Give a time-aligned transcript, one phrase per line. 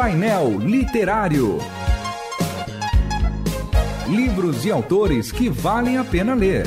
[0.00, 1.58] Painel Literário.
[4.08, 6.64] Livros e autores que valem a pena ler.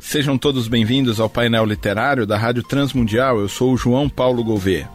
[0.00, 3.38] Sejam todos bem-vindos ao painel literário da Rádio Transmundial.
[3.38, 4.88] Eu sou o João Paulo Gouveia.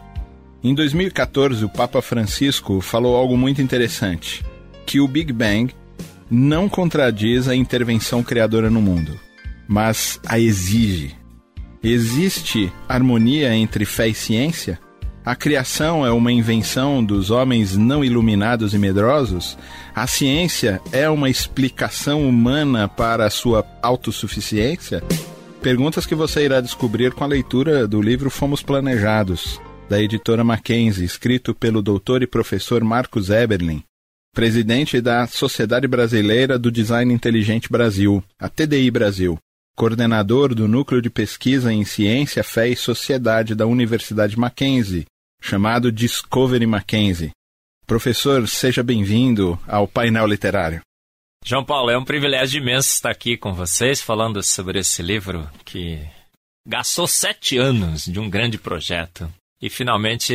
[0.64, 4.44] Em 2014, o Papa Francisco falou algo muito interessante:
[4.84, 5.72] que o Big Bang
[6.28, 9.16] não contradiz a intervenção criadora no mundo,
[9.68, 11.16] mas a exige.
[11.80, 14.87] Existe harmonia entre fé e ciência?
[15.28, 19.58] A criação é uma invenção dos homens não iluminados e medrosos?
[19.94, 25.02] A ciência é uma explicação humana para a sua autossuficiência?
[25.60, 31.04] Perguntas que você irá descobrir com a leitura do livro Fomos Planejados, da editora Mackenzie,
[31.04, 33.82] escrito pelo doutor e professor Marcos Eberlin,
[34.34, 39.36] presidente da Sociedade Brasileira do Design Inteligente Brasil, a TDI Brasil,
[39.76, 45.04] coordenador do Núcleo de Pesquisa em Ciência, Fé e Sociedade da Universidade Mackenzie,
[45.40, 47.30] chamado Discovery Mackenzie.
[47.86, 50.82] Professor, seja bem-vindo ao painel literário.
[51.44, 55.98] João Paulo, é um privilégio imenso estar aqui com vocês falando sobre esse livro que
[56.66, 60.34] gastou sete anos de um grande projeto e finalmente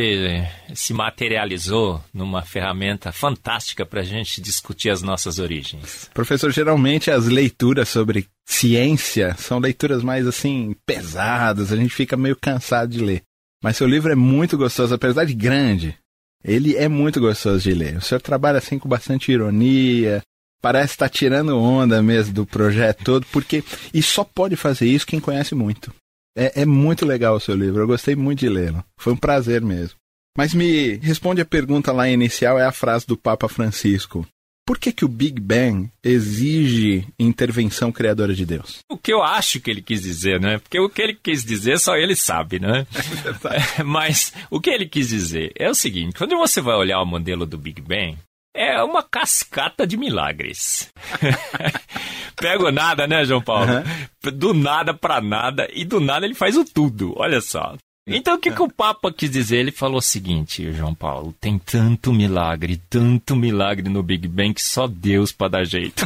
[0.74, 6.10] se materializou numa ferramenta fantástica para a gente discutir as nossas origens.
[6.12, 12.36] Professor, geralmente as leituras sobre ciência são leituras mais assim pesadas, a gente fica meio
[12.36, 13.22] cansado de ler.
[13.64, 15.96] Mas seu livro é muito gostoso, apesar de grande.
[16.44, 17.96] Ele é muito gostoso de ler.
[17.96, 20.22] O senhor trabalha assim com bastante ironia,
[20.60, 23.64] parece estar tá tirando onda mesmo do projeto todo, porque
[23.94, 25.90] e só pode fazer isso quem conhece muito.
[26.36, 28.84] É, é muito legal o seu livro, eu gostei muito de lê-lo.
[29.00, 29.96] Foi um prazer mesmo.
[30.36, 34.26] Mas me responde a pergunta lá inicial, é a frase do Papa Francisco.
[34.66, 38.78] Por que, que o Big Bang exige intervenção criadora de Deus?
[38.90, 40.58] O que eu acho que ele quis dizer, né?
[40.58, 42.86] Porque o que ele quis dizer só ele sabe, né?
[43.78, 47.06] É Mas o que ele quis dizer é o seguinte: quando você vai olhar o
[47.06, 48.16] modelo do Big Bang,
[48.54, 50.88] é uma cascata de milagres.
[52.36, 53.70] Pego nada, né, João Paulo?
[53.70, 54.30] Uhum.
[54.32, 57.12] Do nada para nada e do nada ele faz o tudo.
[57.16, 57.76] Olha só.
[58.06, 59.58] Então, o que, que o Papa quis dizer?
[59.58, 64.62] Ele falou o seguinte, João Paulo: tem tanto milagre, tanto milagre no Big Bang que
[64.62, 66.04] só Deus para dar jeito.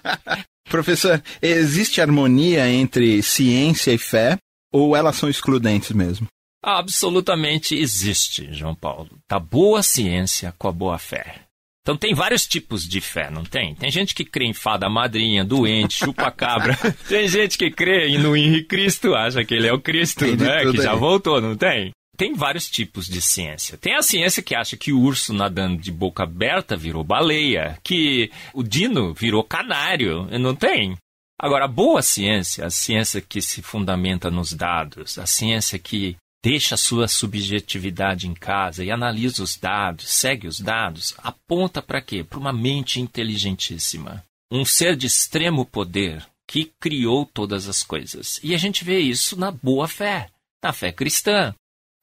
[0.68, 4.38] Professor, existe harmonia entre ciência e fé
[4.72, 6.26] ou elas são excludentes mesmo?
[6.62, 9.10] Absolutamente existe, João Paulo.
[9.28, 11.45] Da boa ciência com a boa fé.
[11.86, 13.72] Então tem vários tipos de fé, não tem?
[13.76, 16.76] Tem gente que crê em fada madrinha, doente, chupa-cabra.
[17.08, 20.68] tem gente que crê no Henrique Cristo, acha que ele é o Cristo, né?
[20.68, 21.92] Que já voltou, não tem?
[22.16, 23.78] Tem vários tipos de ciência.
[23.78, 28.32] Tem a ciência que acha que o urso nadando de boca aberta virou baleia, que
[28.52, 30.96] o dino virou canário, não tem?
[31.40, 36.76] Agora, a boa ciência, a ciência que se fundamenta nos dados, a ciência que deixa
[36.76, 42.22] a sua subjetividade em casa e analisa os dados, segue os dados, aponta para quê?
[42.22, 44.22] Para uma mente inteligentíssima.
[44.48, 48.38] Um ser de extremo poder que criou todas as coisas.
[48.44, 50.28] E a gente vê isso na boa fé,
[50.62, 51.52] na fé cristã,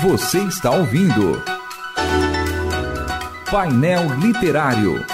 [0.00, 1.42] Você está ouvindo
[3.50, 5.04] Painel Literário.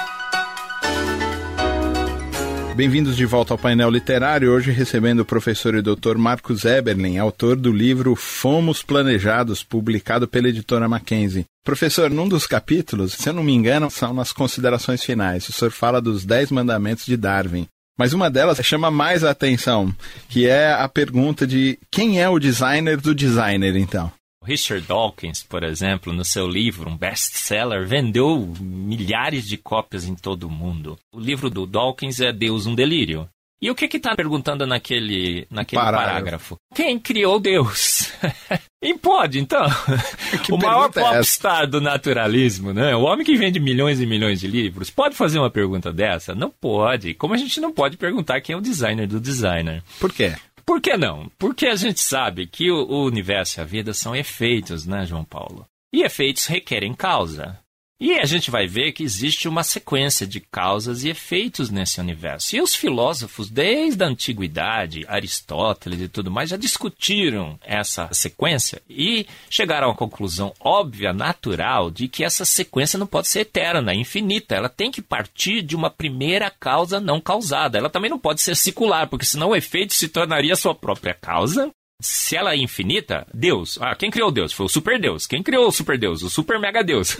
[2.76, 7.56] Bem-vindos de volta ao painel literário, hoje recebendo o professor e doutor Marcos Eberlin, autor
[7.56, 11.46] do livro Fomos Planejados, publicado pela editora Mackenzie.
[11.64, 15.70] Professor, num dos capítulos, se eu não me engano, são nas considerações finais, o senhor
[15.70, 17.66] fala dos Dez Mandamentos de Darwin.
[17.98, 19.90] Mas uma delas chama mais a atenção,
[20.28, 24.12] que é a pergunta de quem é o designer do designer, então?
[24.46, 30.44] Richard Dawkins, por exemplo, no seu livro, um best-seller, vendeu milhares de cópias em todo
[30.44, 30.96] o mundo.
[31.12, 33.28] O livro do Dawkins é Deus um Delírio.
[33.60, 36.10] E o que está perguntando naquele, naquele parágrafo.
[36.10, 36.56] parágrafo?
[36.74, 38.12] Quem criou Deus?
[38.84, 39.66] e pode, então.
[40.52, 42.94] o maior popstar é do naturalismo, né?
[42.94, 46.34] O homem que vende milhões e milhões de livros, pode fazer uma pergunta dessa?
[46.34, 47.14] Não pode.
[47.14, 49.82] Como a gente não pode perguntar quem é o designer do designer.
[49.98, 50.34] Por quê?
[50.66, 51.30] Por que não?
[51.38, 55.24] Porque a gente sabe que o, o universo e a vida são efeitos, né, João
[55.24, 55.64] Paulo?
[55.94, 57.58] E efeitos requerem causa.
[57.98, 62.54] E a gente vai ver que existe uma sequência de causas e efeitos nesse universo.
[62.54, 69.26] E os filósofos, desde a antiguidade, Aristóteles e tudo mais, já discutiram essa sequência e
[69.48, 74.54] chegaram à conclusão óbvia, natural, de que essa sequência não pode ser eterna, infinita.
[74.54, 77.78] Ela tem que partir de uma primeira causa não causada.
[77.78, 81.72] Ela também não pode ser circular, porque senão o efeito se tornaria sua própria causa
[82.00, 83.78] se ela é infinita, Deus.
[83.80, 84.52] Ah, quem criou Deus?
[84.52, 85.26] Foi o super Deus.
[85.26, 86.22] Quem criou o super Deus?
[86.22, 87.16] O super mega Deus.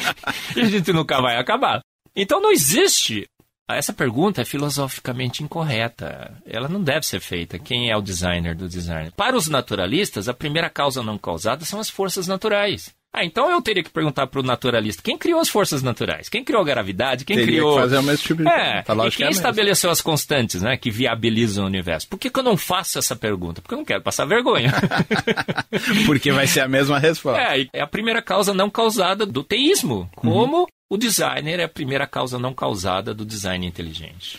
[0.56, 1.80] e a gente nunca vai acabar.
[2.14, 3.28] Então não existe.
[3.68, 6.40] Essa pergunta é filosoficamente incorreta.
[6.46, 7.58] Ela não deve ser feita.
[7.58, 9.12] Quem é o designer do designer?
[9.12, 12.94] Para os naturalistas, a primeira causa não causada são as forças naturais.
[13.16, 16.28] Ah, então eu teria que perguntar para o naturalista quem criou as forças naturais?
[16.28, 17.24] Quem criou a gravidade?
[17.24, 17.72] Quem teria criou.
[17.74, 20.76] Que fazer o mesmo tipo de é, tá e quem é estabeleceu as constantes, né?
[20.76, 22.06] Que viabilizam o universo?
[22.08, 23.62] Por que, que eu não faço essa pergunta?
[23.62, 24.70] Porque eu não quero passar vergonha.
[26.04, 27.40] Porque vai ser a mesma resposta.
[27.40, 30.10] É, é a primeira causa não causada do teísmo.
[30.14, 30.66] Como uhum.
[30.90, 34.38] o designer é a primeira causa não causada do design inteligente.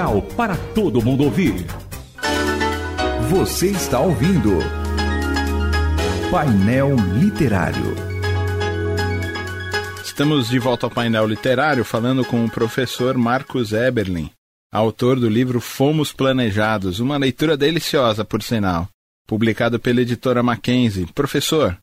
[0.35, 1.63] para todos todo mundo ouvir.
[3.29, 4.57] Você está ouvindo
[6.31, 7.95] Painel Literário.
[10.03, 14.31] Estamos de volta ao painel literário falando com o professor Marcos Eberlin,
[14.71, 18.89] autor do livro Fomos Planejados, uma leitura deliciosa, por sinal,
[19.27, 21.05] publicado pela editora Mackenzie.
[21.13, 21.77] Professor,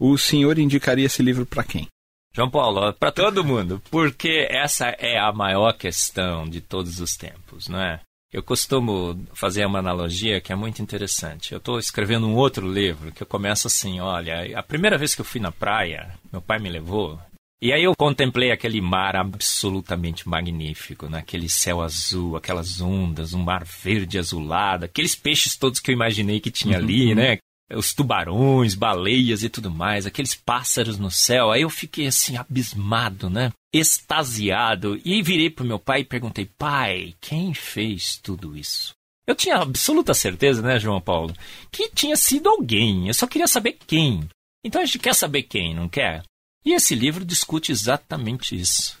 [0.00, 1.86] o senhor indicaria esse livro para quem?
[2.32, 7.68] João Paulo, para todo mundo, porque essa é a maior questão de todos os tempos,
[7.68, 8.00] não é?
[8.32, 11.50] Eu costumo fazer uma analogia que é muito interessante.
[11.52, 15.20] Eu estou escrevendo um outro livro que eu começo assim: olha, a primeira vez que
[15.20, 17.18] eu fui na praia, meu pai me levou.
[17.62, 21.48] E aí eu contemplei aquele mar absolutamente magnífico, naquele né?
[21.48, 26.50] céu azul, aquelas ondas, um mar verde azulado, aqueles peixes todos que eu imaginei que
[26.50, 27.16] tinha ali, uhum.
[27.16, 27.38] né?
[27.74, 31.50] Os tubarões, baleias e tudo mais, aqueles pássaros no céu.
[31.52, 33.52] Aí eu fiquei assim abismado, né?
[33.72, 38.92] extasiado e virei para o meu pai e perguntei: pai, quem fez tudo isso?
[39.26, 41.34] Eu tinha absoluta certeza, né, João Paulo,
[41.70, 43.06] que tinha sido alguém.
[43.06, 44.28] Eu só queria saber quem.
[44.64, 46.22] Então a gente quer saber quem, não quer?
[46.64, 48.98] E esse livro discute exatamente isso.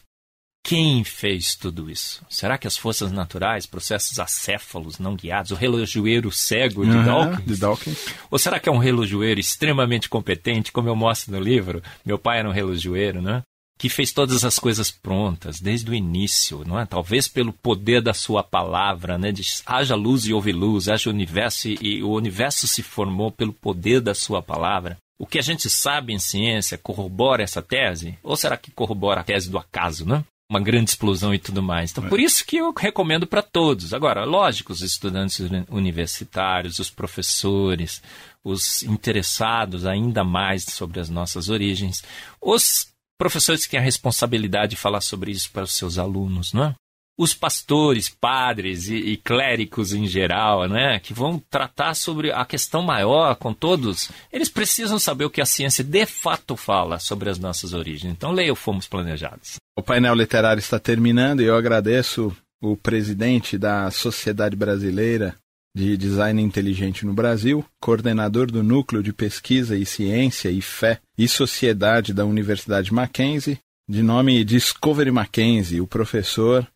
[0.62, 2.24] Quem fez tudo isso?
[2.28, 7.44] Será que as forças naturais, processos acéfalos não guiados, o relojoeiro cego de, Uhum, Dawkins?
[7.46, 8.06] de Dawkins.
[8.30, 11.82] Ou será que é um relojoeiro extremamente competente, como eu mostro no livro?
[12.04, 13.42] Meu pai era um relojoeiro, né?
[13.78, 16.84] Que fez todas as coisas prontas desde o início, não é?
[16.84, 19.32] Talvez pelo poder da sua palavra, né?
[19.32, 23.54] De haja luz e houve luz, haja universo e, e o universo se formou pelo
[23.54, 24.98] poder da sua palavra.
[25.18, 28.18] O que a gente sabe em ciência corrobora essa tese?
[28.22, 30.22] Ou será que corrobora a tese do acaso, né?
[30.50, 31.92] Uma grande explosão e tudo mais.
[31.92, 33.94] Então, por isso que eu recomendo para todos.
[33.94, 38.02] Agora, lógico, os estudantes uni- universitários, os professores,
[38.42, 42.02] os interessados ainda mais sobre as nossas origens,
[42.40, 46.64] os professores que têm a responsabilidade de falar sobre isso para os seus alunos, não
[46.64, 46.74] é?
[47.22, 52.80] Os pastores, padres e, e clérigos em geral, né, que vão tratar sobre a questão
[52.80, 57.38] maior com todos, eles precisam saber o que a ciência de fato fala sobre as
[57.38, 58.10] nossas origens.
[58.10, 59.56] Então, leia o Fomos Planejados.
[59.78, 65.36] O painel literário está terminando e eu agradeço o presidente da Sociedade Brasileira
[65.76, 71.28] de Design Inteligente no Brasil, coordenador do Núcleo de Pesquisa e Ciência e Fé e
[71.28, 76.66] Sociedade da Universidade Mackenzie, de nome Discovery Mackenzie, o professor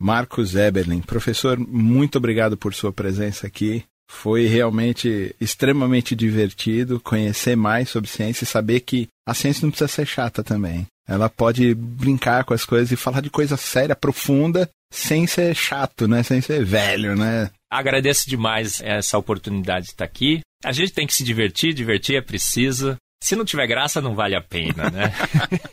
[0.00, 1.00] Marcos Eberlin.
[1.00, 3.84] Professor, muito obrigado por sua presença aqui.
[4.10, 9.88] Foi realmente extremamente divertido conhecer mais sobre ciência e saber que a ciência não precisa
[9.88, 10.86] ser chata também.
[11.06, 16.06] Ela pode brincar com as coisas e falar de coisa séria, profunda, sem ser chato,
[16.06, 16.22] né?
[16.22, 17.50] Sem ser velho, né?
[17.70, 20.40] Agradeço demais essa oportunidade de estar aqui.
[20.64, 22.96] A gente tem que se divertir, divertir é preciso.
[23.22, 25.12] Se não tiver graça, não vale a pena, né?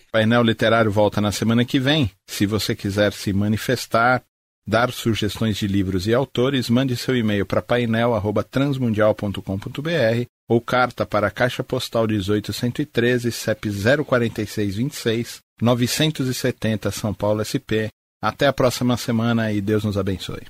[0.08, 2.12] O painel literário volta na semana que vem.
[2.28, 4.22] Se você quiser se manifestar,
[4.68, 11.32] dar sugestões de livros e autores, mande seu e-mail para painel@transmundial.com.br ou carta para a
[11.32, 17.90] Caixa Postal 18113, CEP 04626, 970 São Paulo SP.
[18.22, 20.42] Até a próxima semana e Deus nos abençoe.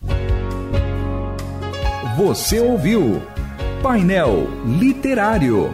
[2.16, 3.22] Você ouviu
[3.82, 4.48] Painel
[4.80, 5.74] Literário.